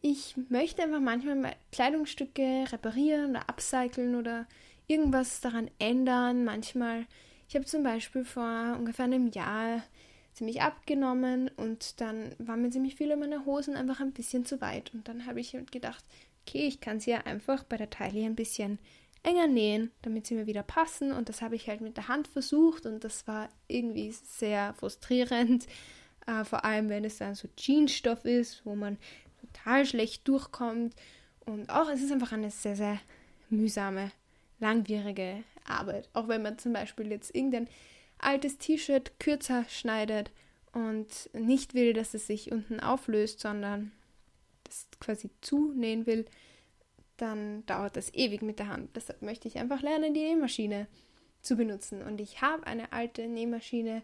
Ich 0.00 0.34
möchte 0.48 0.82
einfach 0.82 1.00
manchmal 1.00 1.36
mal 1.36 1.56
Kleidungsstücke 1.70 2.64
reparieren 2.72 3.30
oder 3.30 3.48
upcyclen 3.48 4.16
oder 4.16 4.46
irgendwas 4.88 5.40
daran 5.40 5.70
ändern. 5.78 6.44
Manchmal, 6.44 7.06
ich 7.48 7.54
habe 7.54 7.66
zum 7.66 7.84
Beispiel 7.84 8.24
vor 8.24 8.76
ungefähr 8.78 9.04
einem 9.04 9.30
Jahr 9.30 9.82
ziemlich 10.32 10.62
abgenommen 10.62 11.50
und 11.56 12.00
dann 12.00 12.34
waren 12.38 12.62
mir 12.62 12.70
ziemlich 12.70 12.96
viele 12.96 13.16
meiner 13.16 13.44
Hosen 13.44 13.76
einfach 13.76 14.00
ein 14.00 14.12
bisschen 14.12 14.44
zu 14.44 14.60
weit. 14.60 14.92
Und 14.92 15.06
dann 15.06 15.26
habe 15.26 15.40
ich 15.40 15.56
gedacht, 15.70 16.04
okay, 16.46 16.66
ich 16.66 16.80
kann 16.80 16.98
sie 16.98 17.12
ja 17.12 17.18
einfach 17.18 17.62
bei 17.62 17.76
der 17.76 17.90
Taille 17.90 18.24
ein 18.24 18.34
bisschen 18.34 18.80
enger 19.22 19.46
nähen, 19.46 19.90
damit 20.02 20.26
sie 20.26 20.34
mir 20.34 20.46
wieder 20.46 20.62
passen. 20.62 21.12
Und 21.12 21.28
das 21.28 21.42
habe 21.42 21.56
ich 21.56 21.68
halt 21.68 21.80
mit 21.80 21.96
der 21.96 22.08
Hand 22.08 22.28
versucht 22.28 22.86
und 22.86 23.04
das 23.04 23.26
war 23.26 23.48
irgendwie 23.68 24.12
sehr 24.12 24.74
frustrierend. 24.74 25.66
Äh, 26.24 26.44
vor 26.44 26.64
allem, 26.64 26.88
wenn 26.88 27.04
es 27.04 27.18
dann 27.18 27.34
so 27.34 27.48
Jeansstoff 27.58 28.24
ist, 28.24 28.64
wo 28.64 28.76
man 28.76 28.96
total 29.40 29.84
schlecht 29.84 30.28
durchkommt. 30.28 30.94
Und 31.44 31.68
auch 31.68 31.88
es 31.88 32.00
ist 32.00 32.12
einfach 32.12 32.30
eine 32.30 32.52
sehr, 32.52 32.76
sehr 32.76 33.00
mühsame, 33.50 34.12
langwierige 34.60 35.42
Arbeit. 35.64 36.08
Auch 36.12 36.28
wenn 36.28 36.42
man 36.42 36.58
zum 36.58 36.72
Beispiel 36.72 37.10
jetzt 37.10 37.34
irgendein 37.34 37.68
altes 38.18 38.58
T-Shirt 38.58 39.18
kürzer 39.18 39.64
schneidet 39.68 40.30
und 40.72 41.08
nicht 41.32 41.74
will, 41.74 41.92
dass 41.92 42.14
es 42.14 42.26
sich 42.26 42.52
unten 42.52 42.80
auflöst, 42.80 43.40
sondern 43.40 43.92
das 44.64 44.86
quasi 45.00 45.30
zunähen 45.40 46.06
will, 46.06 46.24
dann 47.22 47.64
dauert 47.66 47.96
das 47.96 48.12
ewig 48.14 48.42
mit 48.42 48.58
der 48.58 48.68
Hand. 48.68 48.96
Deshalb 48.96 49.22
möchte 49.22 49.46
ich 49.46 49.58
einfach 49.58 49.80
lernen, 49.80 50.12
die 50.12 50.20
Nähmaschine 50.20 50.88
zu 51.40 51.56
benutzen. 51.56 52.02
Und 52.02 52.20
ich 52.20 52.42
habe 52.42 52.66
eine 52.66 52.92
alte 52.92 53.28
Nähmaschine. 53.28 54.02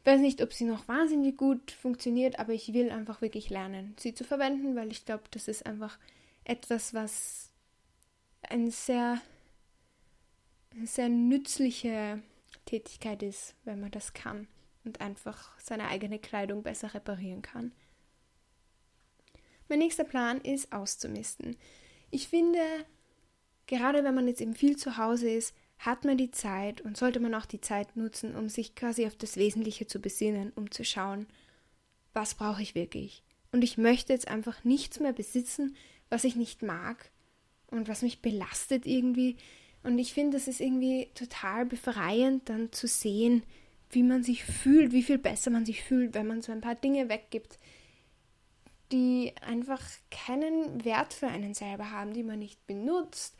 Ich 0.00 0.06
weiß 0.06 0.20
nicht, 0.20 0.40
ob 0.40 0.52
sie 0.52 0.64
noch 0.64 0.86
wahnsinnig 0.86 1.36
gut 1.36 1.72
funktioniert, 1.72 2.38
aber 2.38 2.52
ich 2.52 2.72
will 2.72 2.90
einfach 2.90 3.20
wirklich 3.20 3.50
lernen, 3.50 3.96
sie 3.98 4.14
zu 4.14 4.22
verwenden, 4.22 4.76
weil 4.76 4.92
ich 4.92 5.04
glaube, 5.04 5.24
das 5.32 5.48
ist 5.48 5.66
einfach 5.66 5.98
etwas, 6.44 6.94
was 6.94 7.50
eine 8.42 8.70
sehr, 8.70 9.20
eine 10.70 10.86
sehr 10.86 11.08
nützliche 11.08 12.22
Tätigkeit 12.64 13.22
ist, 13.24 13.56
wenn 13.64 13.80
man 13.80 13.90
das 13.90 14.12
kann 14.12 14.46
und 14.84 15.00
einfach 15.00 15.58
seine 15.58 15.88
eigene 15.88 16.20
Kleidung 16.20 16.62
besser 16.62 16.94
reparieren 16.94 17.42
kann. 17.42 17.72
Mein 19.68 19.80
nächster 19.80 20.04
Plan 20.04 20.40
ist 20.40 20.72
auszumisten. 20.72 21.56
Ich 22.16 22.28
finde, 22.28 22.62
gerade 23.66 24.02
wenn 24.02 24.14
man 24.14 24.26
jetzt 24.26 24.40
eben 24.40 24.54
viel 24.54 24.78
zu 24.78 24.96
Hause 24.96 25.28
ist, 25.28 25.54
hat 25.78 26.06
man 26.06 26.16
die 26.16 26.30
Zeit 26.30 26.80
und 26.80 26.96
sollte 26.96 27.20
man 27.20 27.34
auch 27.34 27.44
die 27.44 27.60
Zeit 27.60 27.94
nutzen, 27.94 28.34
um 28.34 28.48
sich 28.48 28.74
quasi 28.74 29.04
auf 29.04 29.14
das 29.16 29.36
Wesentliche 29.36 29.86
zu 29.86 30.00
besinnen, 30.00 30.50
um 30.56 30.70
zu 30.70 30.82
schauen, 30.82 31.26
was 32.14 32.34
brauche 32.34 32.62
ich 32.62 32.74
wirklich. 32.74 33.22
Und 33.52 33.60
ich 33.60 33.76
möchte 33.76 34.14
jetzt 34.14 34.28
einfach 34.28 34.64
nichts 34.64 34.98
mehr 34.98 35.12
besitzen, 35.12 35.76
was 36.08 36.24
ich 36.24 36.36
nicht 36.36 36.62
mag 36.62 37.10
und 37.66 37.86
was 37.86 38.00
mich 38.00 38.22
belastet 38.22 38.86
irgendwie. 38.86 39.36
Und 39.82 39.98
ich 39.98 40.14
finde, 40.14 40.38
es 40.38 40.48
ist 40.48 40.62
irgendwie 40.62 41.10
total 41.14 41.66
befreiend, 41.66 42.48
dann 42.48 42.72
zu 42.72 42.86
sehen, 42.86 43.42
wie 43.90 44.02
man 44.02 44.22
sich 44.22 44.42
fühlt, 44.42 44.92
wie 44.92 45.02
viel 45.02 45.18
besser 45.18 45.50
man 45.50 45.66
sich 45.66 45.82
fühlt, 45.82 46.14
wenn 46.14 46.26
man 46.26 46.40
so 46.40 46.50
ein 46.50 46.62
paar 46.62 46.76
Dinge 46.76 47.10
weggibt, 47.10 47.58
die 48.92 49.34
einfach 49.40 49.82
keinen 50.10 50.84
Wert 50.84 51.12
für 51.12 51.26
einen 51.26 51.54
selber 51.54 51.90
haben, 51.90 52.12
die 52.12 52.22
man 52.22 52.38
nicht 52.38 52.66
benutzt, 52.66 53.36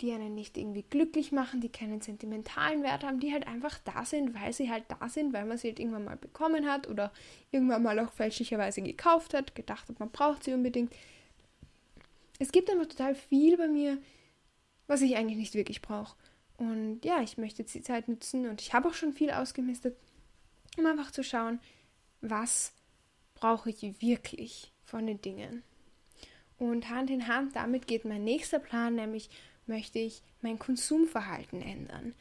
die 0.00 0.12
einen 0.12 0.34
nicht 0.34 0.58
irgendwie 0.58 0.82
glücklich 0.82 1.32
machen, 1.32 1.60
die 1.60 1.68
keinen 1.68 2.00
sentimentalen 2.00 2.82
Wert 2.82 3.04
haben, 3.04 3.20
die 3.20 3.32
halt 3.32 3.46
einfach 3.46 3.78
da 3.84 4.04
sind, 4.04 4.34
weil 4.34 4.52
sie 4.52 4.70
halt 4.70 4.84
da 4.88 5.08
sind, 5.08 5.32
weil 5.32 5.44
man 5.44 5.58
sie 5.58 5.68
halt 5.68 5.78
irgendwann 5.78 6.04
mal 6.04 6.16
bekommen 6.16 6.66
hat 6.66 6.88
oder 6.88 7.12
irgendwann 7.52 7.82
mal 7.82 7.98
auch 8.00 8.12
fälschlicherweise 8.12 8.82
gekauft 8.82 9.32
hat, 9.32 9.54
gedacht 9.54 9.88
hat, 9.88 10.00
man 10.00 10.10
braucht 10.10 10.44
sie 10.44 10.52
unbedingt. 10.52 10.92
Es 12.38 12.50
gibt 12.50 12.68
einfach 12.68 12.86
total 12.86 13.14
viel 13.14 13.56
bei 13.56 13.68
mir, 13.68 13.98
was 14.88 15.02
ich 15.02 15.16
eigentlich 15.16 15.38
nicht 15.38 15.54
wirklich 15.54 15.80
brauche. 15.80 16.16
Und 16.56 17.04
ja, 17.04 17.22
ich 17.22 17.38
möchte 17.38 17.62
jetzt 17.62 17.74
die 17.74 17.82
Zeit 17.82 18.08
nutzen 18.08 18.46
und 18.46 18.60
ich 18.60 18.74
habe 18.74 18.88
auch 18.88 18.94
schon 18.94 19.12
viel 19.12 19.30
ausgemistet, 19.30 19.96
um 20.76 20.86
einfach 20.86 21.12
zu 21.12 21.22
schauen, 21.22 21.60
was 22.20 22.72
brauche 23.34 23.70
ich 23.70 24.00
wirklich 24.00 24.71
von 24.92 25.06
den 25.06 25.20
Dingen. 25.22 25.62
Und 26.58 26.90
Hand 26.90 27.10
in 27.10 27.26
Hand 27.26 27.56
damit 27.56 27.86
geht 27.86 28.04
mein 28.04 28.24
nächster 28.24 28.58
Plan, 28.58 28.94
nämlich 28.94 29.30
möchte 29.66 29.98
ich 29.98 30.22
mein 30.42 30.58
Konsumverhalten 30.58 31.62
ändern. 31.62 32.14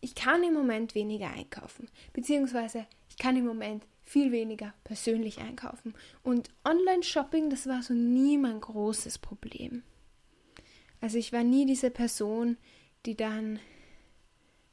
Ich 0.00 0.14
kann 0.14 0.42
im 0.42 0.54
Moment 0.54 0.94
weniger 0.94 1.30
einkaufen, 1.30 1.88
beziehungsweise 2.14 2.86
ich 3.10 3.18
kann 3.18 3.36
im 3.36 3.44
Moment 3.44 3.84
viel 4.02 4.32
weniger 4.32 4.72
persönlich 4.84 5.38
einkaufen. 5.38 5.94
Und 6.22 6.50
Online-Shopping, 6.64 7.50
das 7.50 7.66
war 7.66 7.82
so 7.82 7.92
nie 7.92 8.38
mein 8.38 8.60
großes 8.60 9.18
Problem. 9.18 9.82
Also 11.02 11.18
ich 11.18 11.32
war 11.32 11.44
nie 11.44 11.66
diese 11.66 11.90
Person, 11.90 12.56
die 13.04 13.16
dann, 13.16 13.60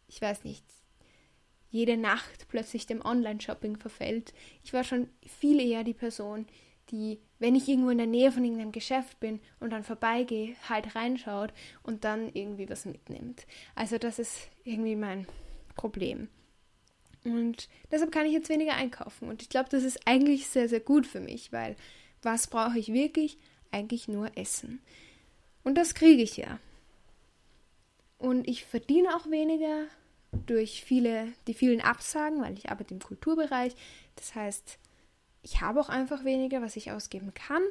ich 0.08 0.22
weiß 0.22 0.46
nicht, 0.46 0.63
jede 1.70 1.98
Nacht 1.98 2.48
plötzlich 2.48 2.86
dem 2.86 3.03
Online-Shopping 3.05 3.77
verfällt. 3.77 4.34
Ich 4.63 4.72
war 4.72 4.84
schon 4.86 5.10
viel 5.25 5.60
eher 5.60 5.84
die 5.84 5.93
Person, 5.93 6.48
die, 6.91 7.20
wenn 7.41 7.55
ich 7.55 7.67
irgendwo 7.67 7.89
in 7.89 7.98
der 7.98 8.05
Nähe 8.05 8.31
von 8.31 8.43
irgendeinem 8.43 8.71
Geschäft 8.71 9.19
bin 9.19 9.39
und 9.60 9.71
dann 9.71 9.83
vorbeigehe, 9.83 10.55
halt 10.69 10.95
reinschaut 10.95 11.51
und 11.81 12.03
dann 12.03 12.29
irgendwie 12.33 12.69
was 12.69 12.86
mitnimmt. 12.86 13.48
Also 13.74 13.98
das 13.98 14.19
ist 14.19 14.48
irgendwie 14.63 14.95
mein 14.95 15.25
Problem. 15.75 16.27
Und 17.24 17.67
deshalb 17.91 18.12
kann 18.12 18.27
ich 18.27 18.33
jetzt 18.33 18.50
weniger 18.50 18.75
einkaufen. 18.75 19.27
Und 19.27 19.41
ich 19.41 19.50
glaube, 19.50 19.69
das 19.69 19.81
ist 19.81 20.07
eigentlich 20.07 20.50
sehr, 20.50 20.69
sehr 20.69 20.81
gut 20.81 21.07
für 21.07 21.19
mich, 21.19 21.51
weil 21.51 21.75
was 22.21 22.45
brauche 22.45 22.77
ich 22.77 22.93
wirklich? 22.93 23.39
Eigentlich 23.71 24.07
nur 24.07 24.38
Essen. 24.38 24.79
Und 25.63 25.79
das 25.79 25.95
kriege 25.95 26.21
ich 26.21 26.38
ja. 26.38 26.60
Und 28.19 28.48
ich 28.48 28.65
verdiene 28.65 29.15
auch 29.15 29.31
weniger 29.31 29.86
durch 30.45 30.83
viele, 30.83 31.29
die 31.48 31.55
vielen 31.55 31.81
Absagen, 31.81 32.39
weil 32.43 32.55
ich 32.55 32.69
arbeite 32.69 32.93
im 32.93 33.01
Kulturbereich. 33.01 33.74
Das 34.15 34.36
heißt, 34.36 34.77
ich 35.43 35.62
habe 35.62 35.79
auch 35.79 35.89
einfach 35.89 36.24
weniger, 36.24 36.62
was 36.62 36.75
ich 36.75 36.91
ausgeben 36.91 37.33
kann. 37.33 37.63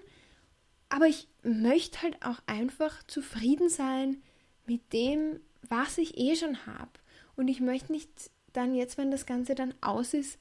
Aber 0.88 1.06
ich 1.06 1.28
möchte 1.42 2.02
halt 2.02 2.24
auch 2.24 2.40
einfach 2.46 3.02
zufrieden 3.04 3.68
sein 3.68 4.22
mit 4.66 4.92
dem, 4.92 5.40
was 5.68 5.98
ich 5.98 6.18
eh 6.18 6.34
schon 6.34 6.66
habe. 6.66 6.90
Und 7.36 7.48
ich 7.48 7.60
möchte 7.60 7.92
nicht 7.92 8.08
dann 8.52 8.74
jetzt, 8.74 8.98
wenn 8.98 9.10
das 9.10 9.26
Ganze 9.26 9.54
dann 9.54 9.74
aus 9.80 10.14
ist, 10.14 10.38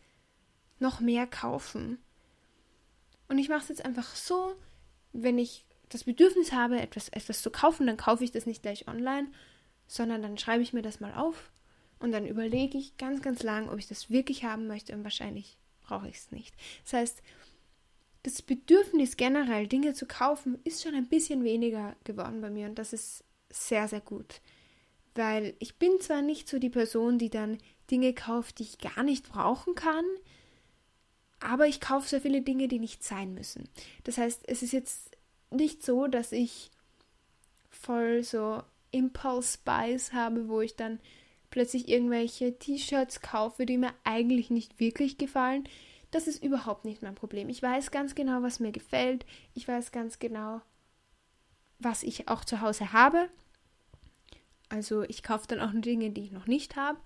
noch 0.79 0.99
mehr 0.99 1.27
kaufen. 1.27 1.99
Und 3.27 3.37
ich 3.37 3.49
mache 3.49 3.61
es 3.61 3.69
jetzt 3.69 3.85
einfach 3.85 4.15
so, 4.15 4.55
wenn 5.13 5.37
ich 5.37 5.65
das 5.89 6.03
Bedürfnis 6.03 6.51
habe, 6.51 6.79
etwas, 6.79 7.09
etwas 7.09 7.41
zu 7.41 7.51
kaufen, 7.51 7.85
dann 7.87 7.97
kaufe 7.97 8.23
ich 8.23 8.31
das 8.31 8.45
nicht 8.45 8.63
gleich 8.63 8.87
online, 8.87 9.27
sondern 9.87 10.21
dann 10.21 10.37
schreibe 10.37 10.63
ich 10.63 10.73
mir 10.73 10.81
das 10.81 10.99
mal 10.99 11.13
auf 11.13 11.51
und 11.99 12.11
dann 12.11 12.25
überlege 12.25 12.77
ich 12.77 12.97
ganz, 12.97 13.21
ganz 13.21 13.43
lang, 13.43 13.69
ob 13.69 13.77
ich 13.77 13.87
das 13.87 14.09
wirklich 14.09 14.43
haben 14.43 14.67
möchte 14.67 14.93
und 14.93 15.03
wahrscheinlich 15.03 15.57
brauche 15.89 16.07
ich 16.07 16.17
es 16.17 16.31
nicht. 16.31 16.55
Das 16.83 16.93
heißt, 16.93 17.21
das 18.23 18.41
Bedürfnis 18.41 19.17
generell, 19.17 19.67
Dinge 19.67 19.93
zu 19.93 20.05
kaufen, 20.05 20.59
ist 20.63 20.83
schon 20.83 20.95
ein 20.95 21.07
bisschen 21.07 21.43
weniger 21.43 21.95
geworden 22.03 22.41
bei 22.41 22.49
mir 22.49 22.67
und 22.67 22.75
das 22.75 22.93
ist 22.93 23.23
sehr, 23.49 23.87
sehr 23.87 24.01
gut. 24.01 24.41
Weil 25.15 25.55
ich 25.59 25.77
bin 25.77 25.99
zwar 25.99 26.21
nicht 26.21 26.47
so 26.47 26.59
die 26.59 26.69
Person, 26.69 27.17
die 27.17 27.29
dann 27.29 27.57
Dinge 27.89 28.13
kauft, 28.13 28.59
die 28.59 28.63
ich 28.63 28.77
gar 28.77 29.03
nicht 29.03 29.31
brauchen 29.31 29.73
kann, 29.73 30.05
aber 31.39 31.67
ich 31.67 31.79
kaufe 31.79 32.07
sehr 32.07 32.21
viele 32.21 32.41
Dinge, 32.41 32.67
die 32.67 32.79
nicht 32.79 33.03
sein 33.03 33.33
müssen. 33.33 33.67
Das 34.03 34.17
heißt, 34.17 34.43
es 34.47 34.61
ist 34.61 34.73
jetzt 34.73 35.17
nicht 35.49 35.83
so, 35.83 36.07
dass 36.07 36.31
ich 36.31 36.69
voll 37.69 38.23
so 38.23 38.61
Impulse 38.91 39.57
Buys 39.63 40.13
habe, 40.13 40.49
wo 40.49 40.61
ich 40.61 40.75
dann 40.75 40.99
plötzlich 41.49 41.87
irgendwelche 41.87 42.57
T-Shirts 42.57 43.21
kaufe, 43.21 43.65
die 43.65 43.77
mir 43.77 43.93
eigentlich 44.03 44.49
nicht 44.49 44.79
wirklich 44.79 45.17
gefallen. 45.17 45.67
Das 46.11 46.27
ist 46.27 46.43
überhaupt 46.43 46.85
nicht 46.85 47.01
mein 47.01 47.15
Problem. 47.15 47.49
Ich 47.49 47.61
weiß 47.61 47.91
ganz 47.91 48.15
genau, 48.15 48.41
was 48.41 48.59
mir 48.59 48.71
gefällt. 48.71 49.25
Ich 49.53 49.67
weiß 49.67 49.91
ganz 49.91 50.19
genau, 50.19 50.61
was 51.77 52.03
ich 52.03 52.27
auch 52.27 52.43
zu 52.43 52.61
Hause 52.61 52.93
habe. 52.93 53.29
Also 54.69 55.03
ich 55.03 55.23
kaufe 55.23 55.47
dann 55.47 55.61
auch 55.61 55.71
Dinge, 55.73 56.11
die 56.11 56.25
ich 56.25 56.31
noch 56.31 56.47
nicht 56.47 56.75
habe. 56.75 56.99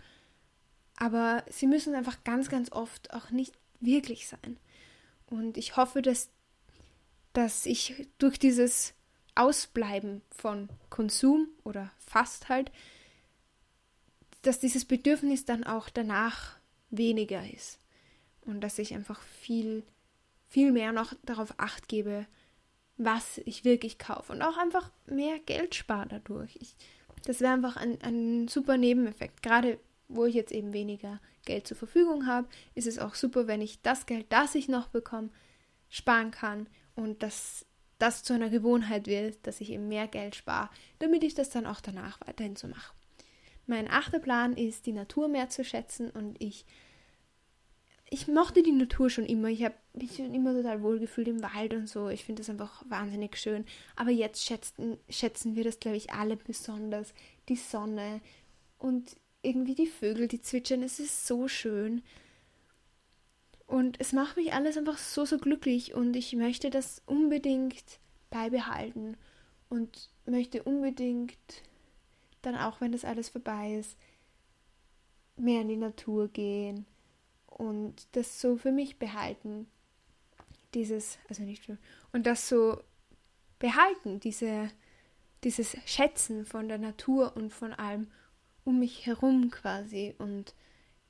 Aber 0.97 1.43
sie 1.49 1.67
müssen 1.67 1.95
einfach 1.95 2.23
ganz, 2.23 2.49
ganz 2.49 2.71
oft 2.71 3.13
auch 3.13 3.31
nicht 3.31 3.53
wirklich 3.79 4.27
sein. 4.27 4.57
Und 5.25 5.57
ich 5.57 5.75
hoffe, 5.75 6.01
dass, 6.01 6.29
dass 7.33 7.65
ich 7.65 8.07
durch 8.19 8.37
dieses 8.37 8.93
Ausbleiben 9.35 10.21
von 10.29 10.69
Konsum 10.89 11.47
oder 11.63 11.91
fast 11.97 12.49
halt 12.49 12.71
dass 14.43 14.59
dieses 14.59 14.85
Bedürfnis 14.85 15.45
dann 15.45 15.63
auch 15.63 15.89
danach 15.89 16.57
weniger 16.89 17.43
ist 17.51 17.79
und 18.45 18.61
dass 18.61 18.79
ich 18.79 18.93
einfach 18.93 19.21
viel, 19.21 19.83
viel 20.47 20.71
mehr 20.71 20.91
noch 20.91 21.13
darauf 21.23 21.55
acht 21.57 21.87
gebe, 21.87 22.27
was 22.97 23.39
ich 23.39 23.65
wirklich 23.65 23.97
kaufe 23.97 24.31
und 24.33 24.41
auch 24.41 24.57
einfach 24.57 24.91
mehr 25.07 25.39
Geld 25.39 25.75
spare 25.75 26.07
dadurch. 26.07 26.57
Ich, 26.59 26.75
das 27.25 27.41
wäre 27.41 27.53
einfach 27.53 27.75
ein, 27.77 27.99
ein 28.01 28.47
super 28.47 28.77
Nebeneffekt. 28.77 29.41
Gerade 29.41 29.79
wo 30.09 30.25
ich 30.25 30.35
jetzt 30.35 30.51
eben 30.51 30.73
weniger 30.73 31.19
Geld 31.45 31.65
zur 31.65 31.77
Verfügung 31.77 32.27
habe, 32.27 32.47
ist 32.75 32.87
es 32.87 32.99
auch 32.99 33.15
super, 33.15 33.47
wenn 33.47 33.61
ich 33.61 33.81
das 33.81 34.05
Geld, 34.05 34.27
das 34.29 34.53
ich 34.53 34.67
noch 34.67 34.87
bekomme, 34.87 35.29
sparen 35.89 36.31
kann 36.31 36.67
und 36.95 37.23
dass 37.23 37.65
das 37.97 38.23
zu 38.23 38.33
einer 38.33 38.49
Gewohnheit 38.49 39.07
wird, 39.07 39.47
dass 39.47 39.61
ich 39.61 39.71
eben 39.71 39.87
mehr 39.87 40.07
Geld 40.07 40.35
spare, 40.35 40.69
damit 40.99 41.23
ich 41.23 41.35
das 41.35 41.49
dann 41.49 41.65
auch 41.65 41.81
danach 41.81 42.19
weiterhin 42.25 42.55
so 42.55 42.67
mache. 42.67 42.93
Mein 43.65 43.89
achter 43.89 44.19
Plan 44.19 44.57
ist, 44.57 44.85
die 44.85 44.91
Natur 44.91 45.27
mehr 45.27 45.49
zu 45.49 45.63
schätzen 45.63 46.09
und 46.09 46.41
ich 46.41 46.65
ich 48.13 48.27
mochte 48.27 48.61
die 48.61 48.71
Natur 48.71 49.09
schon 49.09 49.25
immer. 49.25 49.47
Ich 49.47 49.63
habe 49.63 49.73
mich 49.93 50.17
schon 50.17 50.35
immer 50.35 50.53
total 50.53 50.83
wohlgefühlt 50.83 51.27
im 51.27 51.41
Wald 51.41 51.73
und 51.73 51.89
so. 51.89 52.09
Ich 52.09 52.23
finde 52.23 52.41
das 52.41 52.49
einfach 52.49 52.83
wahnsinnig 52.87 53.35
schön. 53.37 53.65
Aber 53.95 54.11
jetzt 54.11 54.45
schätzen, 54.45 54.97
schätzen 55.09 55.55
wir 55.55 55.63
das, 55.63 55.79
glaube 55.79 55.97
ich, 55.97 56.11
alle 56.11 56.35
besonders. 56.37 57.15
Die 57.49 57.55
Sonne 57.55 58.21
und 58.77 59.15
irgendwie 59.41 59.73
die 59.73 59.87
Vögel, 59.87 60.27
die 60.27 60.41
zwitschern. 60.41 60.83
Es 60.83 60.99
ist 60.99 61.25
so 61.25 61.47
schön. 61.47 62.03
Und 63.65 63.99
es 63.99 64.13
macht 64.13 64.37
mich 64.37 64.53
alles 64.53 64.77
einfach 64.77 64.99
so, 64.99 65.25
so 65.25 65.39
glücklich. 65.39 65.95
Und 65.95 66.15
ich 66.15 66.35
möchte 66.35 66.69
das 66.69 67.01
unbedingt 67.07 67.99
beibehalten. 68.29 69.17
Und 69.69 70.11
möchte 70.27 70.61
unbedingt 70.61 71.33
dann 72.43 72.55
auch, 72.55 72.79
wenn 72.81 72.91
das 72.91 73.05
alles 73.05 73.29
vorbei 73.29 73.73
ist, 73.73 73.97
mehr 75.35 75.61
in 75.61 75.69
die 75.69 75.77
Natur 75.77 76.27
gehen 76.27 76.85
und 77.47 78.07
das 78.11 78.39
so 78.39 78.57
für 78.57 78.71
mich 78.71 78.99
behalten. 78.99 79.67
Dieses, 80.73 81.17
also 81.29 81.43
nicht 81.43 81.65
für, 81.65 81.77
und 82.11 82.25
das 82.25 82.49
so 82.49 82.81
behalten, 83.59 84.19
diese, 84.19 84.69
dieses 85.43 85.77
Schätzen 85.85 86.45
von 86.45 86.67
der 86.67 86.77
Natur 86.77 87.35
und 87.35 87.51
von 87.51 87.73
allem 87.73 88.07
um 88.65 88.79
mich 88.79 89.05
herum 89.05 89.51
quasi. 89.51 90.15
Und 90.17 90.53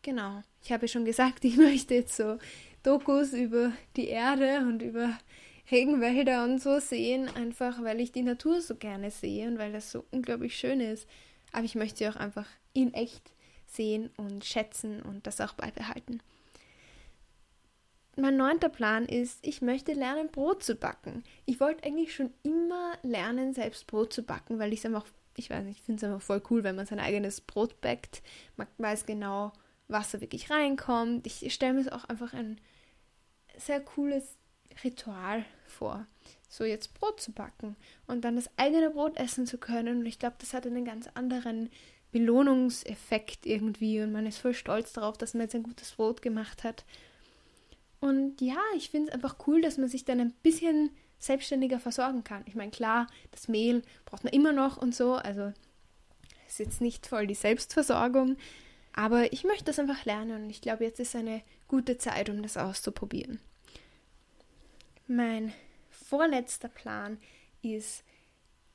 genau, 0.02 0.42
ich 0.62 0.72
habe 0.72 0.88
schon 0.88 1.06
gesagt, 1.06 1.46
ich 1.46 1.58
möchte 1.58 1.96
jetzt 1.96 2.16
so 2.16 2.38
Dokus 2.84 3.34
über 3.34 3.72
die 3.96 4.08
Erde 4.08 4.60
und 4.60 4.82
über 4.82 5.18
Regenwälder 5.72 6.44
und 6.44 6.62
so 6.62 6.80
sehen, 6.80 7.30
einfach 7.36 7.82
weil 7.84 8.00
ich 8.00 8.12
die 8.12 8.22
Natur 8.22 8.62
so 8.62 8.76
gerne 8.76 9.12
sehe 9.12 9.48
und 9.48 9.58
weil 9.58 9.72
das 9.72 9.92
so 9.92 10.06
unglaublich 10.12 10.58
schön 10.58 10.82
ist. 10.82 11.08
Aber 11.52 11.64
ich 11.64 11.76
möchte 11.76 12.00
sie 12.00 12.10
auch 12.10 12.16
einfach 12.16 12.48
in 12.74 12.94
echt 12.94 13.32
sehen 13.66 14.10
und 14.18 14.44
schätzen 14.44 15.02
und 15.02 15.26
das 15.26 15.42
auch 15.42 15.54
beibehalten. 15.54 16.22
Mein 18.16 18.38
neunter 18.38 18.70
Plan 18.70 19.06
ist, 19.06 19.40
ich 19.42 19.62
möchte 19.62 19.94
lernen, 19.94 20.30
Brot 20.30 20.64
zu 20.64 20.76
backen. 20.76 21.24
Ich 21.46 21.60
wollte 21.60 21.84
eigentlich 21.84 22.14
schon 22.14 22.32
immer 22.44 22.94
lernen, 23.02 23.54
selbst 23.54 23.88
Brot 23.88 24.14
zu 24.14 24.22
backen, 24.22 24.60
weil 24.60 24.72
ich 24.72 24.80
es 24.80 24.86
einfach, 24.86 25.06
ich 25.36 25.50
weiß 25.50 25.64
nicht, 25.64 25.80
ich 25.80 25.84
finde 25.84 26.06
es 26.06 26.12
einfach 26.12 26.24
voll 26.24 26.44
cool, 26.52 26.64
wenn 26.64 26.76
man 26.76 26.86
sein 26.86 27.00
eigenes 27.00 27.42
Brot 27.42 27.82
backt. 27.82 28.22
Man 28.56 28.68
weiß 28.78 29.08
genau, 29.08 29.52
was 29.88 30.12
da 30.12 30.22
wirklich 30.22 30.52
reinkommt. 30.52 31.26
Ich 31.26 31.52
stelle 31.54 31.74
mir 31.74 31.82
es 31.82 31.92
auch 31.92 32.06
einfach 32.06 32.34
ein 32.34 32.60
sehr 33.58 33.80
cooles 33.80 34.38
Ritual 34.84 35.46
vor, 35.68 36.06
so 36.50 36.64
jetzt 36.64 36.94
Brot 36.94 37.20
zu 37.20 37.32
backen 37.32 37.76
und 38.08 38.22
dann 38.22 38.36
das 38.36 38.50
eigene 38.58 38.90
Brot 38.90 39.18
essen 39.18 39.46
zu 39.46 39.58
können. 39.58 40.00
Und 40.00 40.06
ich 40.06 40.20
glaube, 40.20 40.36
das 40.40 40.54
hat 40.54 40.66
einen 40.66 40.86
ganz 40.86 41.08
anderen 41.14 41.70
Belohnungseffekt 42.12 43.46
irgendwie 43.46 44.02
und 44.02 44.12
man 44.12 44.26
ist 44.26 44.38
voll 44.38 44.54
stolz 44.54 44.94
darauf, 44.94 45.18
dass 45.18 45.34
man 45.34 45.42
jetzt 45.44 45.56
ein 45.56 45.64
gutes 45.64 45.92
Brot 45.92 46.22
gemacht 46.22 46.64
hat. 46.64 46.86
Und 48.00 48.42
ja, 48.42 48.60
ich 48.76 48.90
finde 48.90 49.10
es 49.10 49.14
einfach 49.14 49.36
cool, 49.48 49.62
dass 49.62 49.78
man 49.78 49.90
sich 49.90 50.06
dann 50.06 50.20
ein 50.20 50.34
bisschen 50.44 50.92
selbstständiger 51.20 51.80
versorgen 51.80 52.24
kann. 52.24 52.44
Ich 52.46 52.56
meine, 52.56 52.72
klar, 52.72 53.08
das 53.32 53.48
Mehl 53.48 53.82
braucht 54.06 54.24
man 54.24 54.34
immer 54.34 54.52
noch 54.52 54.78
und 54.78 54.94
so, 54.94 55.14
also 55.14 55.54
ist 56.48 56.60
jetzt 56.60 56.82
nicht 56.82 57.08
voll 57.08 57.26
die 57.26 57.34
Selbstversorgung, 57.34 58.38
aber 58.94 59.34
ich 59.34 59.44
möchte 59.44 59.66
das 59.66 59.80
einfach 59.80 60.06
lernen 60.06 60.44
und 60.44 60.50
ich 60.50 60.62
glaube, 60.62 60.84
jetzt 60.84 61.00
ist 61.00 61.16
eine 61.16 61.42
gute 61.68 61.98
Zeit, 61.98 62.30
um 62.30 62.44
das 62.44 62.58
auszuprobieren. 62.58 63.40
Mein 65.08 65.54
vorletzter 65.90 66.70
Plan 66.70 67.18
ist, 67.62 68.04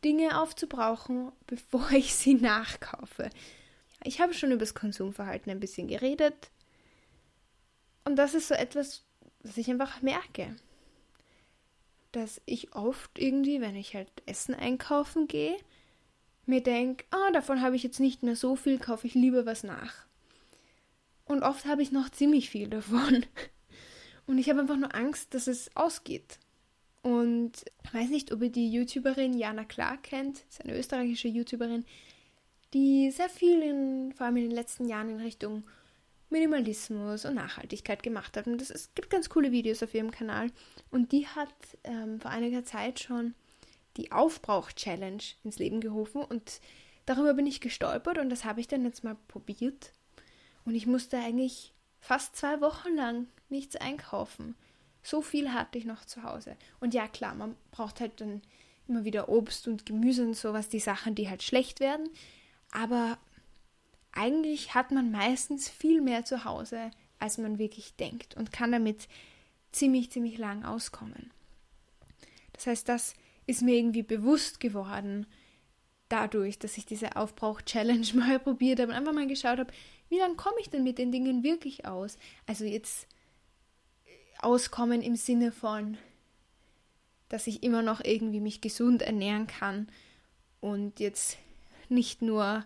Dinge 0.04 0.40
aufzubrauchen, 0.40 1.32
bevor 1.46 1.90
ich 1.90 2.14
sie 2.14 2.34
nachkaufe. 2.34 3.30
Ich 4.04 4.20
habe 4.20 4.32
schon 4.34 4.50
über 4.50 4.60
das 4.60 4.74
Konsumverhalten 4.74 5.50
ein 5.50 5.60
bisschen 5.60 5.88
geredet. 5.88 6.50
Und 8.04 8.16
das 8.16 8.34
ist 8.34 8.48
so 8.48 8.54
etwas, 8.54 9.04
was 9.42 9.56
ich 9.56 9.68
einfach 9.70 10.02
merke. 10.02 10.56
Dass 12.12 12.40
ich 12.46 12.74
oft 12.74 13.18
irgendwie, 13.18 13.60
wenn 13.60 13.76
ich 13.76 13.94
halt 13.94 14.10
Essen 14.24 14.54
einkaufen 14.54 15.26
gehe, 15.28 15.56
mir 16.46 16.62
denke, 16.62 17.04
ah, 17.10 17.30
davon 17.32 17.60
habe 17.60 17.76
ich 17.76 17.82
jetzt 17.82 18.00
nicht 18.00 18.22
mehr 18.22 18.36
so 18.36 18.56
viel, 18.56 18.78
kaufe 18.78 19.06
ich 19.06 19.14
lieber 19.14 19.44
was 19.44 19.64
nach. 19.64 20.06
Und 21.26 21.42
oft 21.42 21.66
habe 21.66 21.82
ich 21.82 21.92
noch 21.92 22.08
ziemlich 22.08 22.48
viel 22.48 22.68
davon. 22.68 23.26
Und 24.28 24.36
ich 24.36 24.50
habe 24.50 24.60
einfach 24.60 24.76
nur 24.76 24.94
Angst, 24.94 25.32
dass 25.32 25.46
es 25.46 25.74
ausgeht. 25.74 26.38
Und 27.02 27.64
ich 27.82 27.94
weiß 27.94 28.10
nicht, 28.10 28.30
ob 28.30 28.42
ihr 28.42 28.50
die 28.50 28.70
YouTuberin 28.70 29.32
Jana 29.32 29.64
Clark 29.64 30.02
kennt. 30.02 30.44
Ist 30.50 30.62
eine 30.62 30.76
österreichische 30.76 31.28
YouTuberin, 31.28 31.86
die 32.74 33.10
sehr 33.10 33.30
viel, 33.30 33.62
in, 33.62 34.12
vor 34.14 34.26
allem 34.26 34.36
in 34.36 34.42
den 34.44 34.54
letzten 34.54 34.86
Jahren, 34.86 35.08
in 35.08 35.20
Richtung 35.20 35.64
Minimalismus 36.28 37.24
und 37.24 37.36
Nachhaltigkeit 37.36 38.02
gemacht 38.02 38.36
hat. 38.36 38.46
Und 38.46 38.60
es 38.60 38.90
gibt 38.94 39.08
ganz 39.08 39.30
coole 39.30 39.50
Videos 39.50 39.82
auf 39.82 39.94
ihrem 39.94 40.10
Kanal. 40.10 40.48
Und 40.90 41.12
die 41.12 41.26
hat 41.26 41.54
ähm, 41.84 42.20
vor 42.20 42.30
einiger 42.30 42.64
Zeit 42.64 43.00
schon 43.00 43.34
die 43.96 44.12
Aufbrauch-Challenge 44.12 45.22
ins 45.42 45.58
Leben 45.58 45.80
gerufen. 45.80 46.22
Und 46.22 46.60
darüber 47.06 47.32
bin 47.32 47.46
ich 47.46 47.62
gestolpert 47.62 48.18
und 48.18 48.28
das 48.28 48.44
habe 48.44 48.60
ich 48.60 48.68
dann 48.68 48.84
jetzt 48.84 49.04
mal 49.04 49.16
probiert. 49.26 49.94
Und 50.66 50.74
ich 50.74 50.86
musste 50.86 51.16
eigentlich 51.16 51.72
fast 51.98 52.36
zwei 52.36 52.60
Wochen 52.60 52.94
lang 52.94 53.26
nichts 53.50 53.76
einkaufen. 53.76 54.54
So 55.02 55.22
viel 55.22 55.52
hatte 55.52 55.78
ich 55.78 55.84
noch 55.84 56.04
zu 56.04 56.22
Hause. 56.22 56.56
Und 56.80 56.94
ja, 56.94 57.08
klar, 57.08 57.34
man 57.34 57.54
braucht 57.70 58.00
halt 58.00 58.20
dann 58.20 58.42
immer 58.88 59.04
wieder 59.04 59.28
Obst 59.28 59.68
und 59.68 59.86
Gemüse 59.86 60.24
und 60.24 60.34
sowas, 60.34 60.68
die 60.68 60.80
Sachen, 60.80 61.14
die 61.14 61.28
halt 61.28 61.42
schlecht 61.42 61.80
werden. 61.80 62.08
Aber 62.70 63.18
eigentlich 64.12 64.74
hat 64.74 64.90
man 64.90 65.10
meistens 65.10 65.68
viel 65.68 66.00
mehr 66.00 66.24
zu 66.24 66.44
Hause, 66.44 66.90
als 67.18 67.38
man 67.38 67.58
wirklich 67.58 67.94
denkt 67.96 68.36
und 68.36 68.52
kann 68.52 68.72
damit 68.72 69.08
ziemlich, 69.72 70.10
ziemlich 70.10 70.38
lang 70.38 70.64
auskommen. 70.64 71.30
Das 72.52 72.66
heißt, 72.66 72.88
das 72.88 73.14
ist 73.46 73.62
mir 73.62 73.76
irgendwie 73.76 74.02
bewusst 74.02 74.60
geworden, 74.60 75.26
dadurch, 76.08 76.58
dass 76.58 76.78
ich 76.78 76.86
diese 76.86 77.16
Aufbrauch-Challenge 77.16 78.06
mal 78.14 78.38
probiert 78.38 78.80
habe 78.80 78.90
und 78.90 78.96
einfach 78.96 79.12
mal 79.12 79.26
geschaut 79.26 79.58
habe, 79.58 79.72
wie 80.08 80.18
lange 80.18 80.36
komme 80.36 80.56
ich 80.60 80.70
denn 80.70 80.84
mit 80.84 80.98
den 80.98 81.12
Dingen 81.12 81.42
wirklich 81.42 81.84
aus? 81.86 82.16
Also 82.46 82.64
jetzt 82.64 83.06
auskommen 84.40 85.02
im 85.02 85.16
Sinne 85.16 85.52
von, 85.52 85.98
dass 87.28 87.46
ich 87.46 87.62
immer 87.62 87.82
noch 87.82 88.02
irgendwie 88.02 88.40
mich 88.40 88.60
gesund 88.60 89.02
ernähren 89.02 89.46
kann 89.46 89.88
und 90.60 91.00
jetzt 91.00 91.38
nicht 91.88 92.22
nur, 92.22 92.64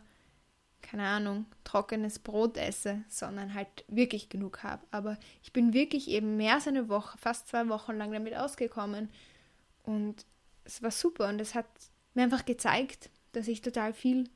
keine 0.82 1.06
Ahnung, 1.06 1.46
trockenes 1.64 2.18
Brot 2.18 2.56
esse, 2.56 3.02
sondern 3.08 3.54
halt 3.54 3.84
wirklich 3.88 4.28
genug 4.28 4.62
habe. 4.62 4.84
Aber 4.90 5.18
ich 5.42 5.52
bin 5.52 5.72
wirklich 5.72 6.08
eben 6.08 6.36
mehr 6.36 6.54
als 6.54 6.68
eine 6.68 6.88
Woche, 6.88 7.18
fast 7.18 7.48
zwei 7.48 7.68
Wochen 7.68 7.96
lang 7.96 8.12
damit 8.12 8.36
ausgekommen 8.36 9.08
und 9.82 10.26
es 10.64 10.82
war 10.82 10.90
super 10.90 11.28
und 11.28 11.40
es 11.40 11.54
hat 11.54 11.66
mir 12.14 12.22
einfach 12.24 12.44
gezeigt, 12.44 13.10
dass 13.32 13.48
ich 13.48 13.62
total 13.62 13.92
viel 13.92 14.28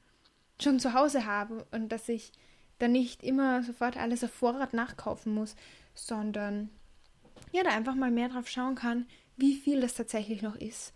schon 0.61 0.81
zu 0.81 0.95
Hause 0.95 1.27
habe 1.27 1.67
und 1.71 1.91
dass 1.91 2.09
ich 2.09 2.33
dann 2.79 2.93
nicht 2.93 3.23
immer 3.23 3.63
sofort 3.63 3.97
alles 3.97 4.25
auf 4.25 4.33
Vorrat 4.33 4.73
nachkaufen 4.73 5.35
muss, 5.35 5.55
sondern 5.95 6.71
ja, 7.53 7.63
da 7.63 7.71
einfach 7.71 7.95
mal 7.95 8.11
mehr 8.11 8.29
drauf 8.29 8.49
schauen 8.49 8.75
kann, 8.75 9.07
wie 9.37 9.55
viel 9.55 9.81
das 9.81 9.95
tatsächlich 9.95 10.43
noch 10.43 10.57
ist. 10.57 10.93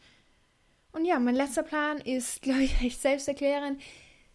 Und 0.93 1.05
ja, 1.05 1.19
mein 1.19 1.35
letzter 1.35 1.63
Plan 1.63 1.99
ist, 1.99 2.43
glaube 2.43 2.63
ich, 2.63 2.81
recht 2.83 3.01
selbsterklärend. 3.01 3.81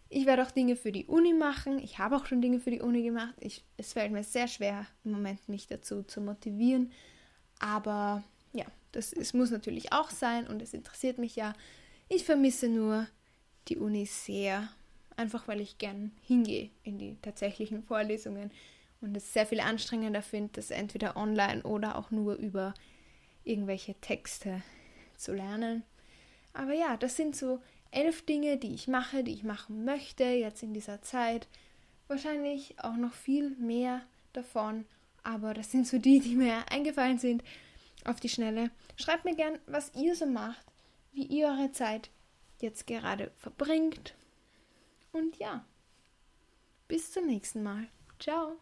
Ich 0.08 0.24
werde 0.24 0.44
auch 0.44 0.52
Dinge 0.52 0.76
für 0.76 0.92
die 0.92 1.06
Uni 1.06 1.34
machen. 1.34 1.80
Ich 1.80 1.98
habe 1.98 2.16
auch 2.16 2.26
schon 2.26 2.40
Dinge 2.40 2.60
für 2.60 2.70
die 2.70 2.80
Uni 2.80 3.02
gemacht. 3.02 3.34
Ich, 3.40 3.64
es 3.76 3.92
fällt 3.92 4.12
mir 4.12 4.22
sehr 4.22 4.46
schwer, 4.46 4.86
im 5.04 5.12
Moment 5.12 5.48
mich 5.48 5.66
dazu 5.66 6.04
zu 6.04 6.20
motivieren. 6.20 6.92
Aber 7.58 8.22
ja, 8.52 8.66
das 8.92 9.12
es 9.12 9.34
muss 9.34 9.50
natürlich 9.50 9.92
auch 9.92 10.10
sein 10.10 10.46
und 10.46 10.62
es 10.62 10.74
interessiert 10.74 11.18
mich 11.18 11.34
ja. 11.34 11.54
Ich 12.08 12.24
vermisse 12.24 12.68
nur 12.68 13.08
die 13.66 13.78
Uni 13.78 14.06
sehr, 14.06 14.68
einfach 15.16 15.48
weil 15.48 15.60
ich 15.60 15.78
gern 15.78 16.12
hingehe 16.22 16.70
in 16.84 16.98
die 16.98 17.16
tatsächlichen 17.20 17.82
Vorlesungen 17.82 18.52
und 19.06 19.16
es 19.16 19.32
sehr 19.32 19.46
viel 19.46 19.60
anstrengender 19.60 20.22
finde, 20.22 20.52
das 20.54 20.70
entweder 20.70 21.16
online 21.16 21.62
oder 21.62 21.96
auch 21.96 22.10
nur 22.10 22.34
über 22.34 22.74
irgendwelche 23.44 23.94
Texte 23.94 24.62
zu 25.16 25.32
lernen. 25.32 25.84
Aber 26.52 26.72
ja, 26.72 26.96
das 26.96 27.16
sind 27.16 27.36
so 27.36 27.60
elf 27.90 28.24
Dinge, 28.26 28.56
die 28.56 28.74
ich 28.74 28.88
mache, 28.88 29.22
die 29.22 29.32
ich 29.32 29.44
machen 29.44 29.84
möchte 29.84 30.24
jetzt 30.24 30.62
in 30.62 30.74
dieser 30.74 31.02
Zeit. 31.02 31.48
Wahrscheinlich 32.08 32.76
auch 32.82 32.96
noch 32.96 33.12
viel 33.12 33.50
mehr 33.50 34.02
davon, 34.32 34.84
aber 35.22 35.54
das 35.54 35.70
sind 35.70 35.86
so 35.86 35.98
die, 35.98 36.20
die 36.20 36.34
mir 36.34 36.70
eingefallen 36.70 37.18
sind 37.18 37.42
auf 38.04 38.20
die 38.20 38.28
Schnelle. 38.28 38.70
Schreibt 38.96 39.24
mir 39.24 39.34
gern, 39.34 39.58
was 39.66 39.92
ihr 39.94 40.14
so 40.14 40.26
macht, 40.26 40.64
wie 41.12 41.24
ihr 41.24 41.46
eure 41.48 41.72
Zeit 41.72 42.10
jetzt 42.60 42.86
gerade 42.86 43.30
verbringt. 43.36 44.14
Und 45.12 45.36
ja, 45.38 45.64
bis 46.88 47.12
zum 47.12 47.26
nächsten 47.26 47.62
Mal. 47.62 47.88
Ciao. 48.18 48.56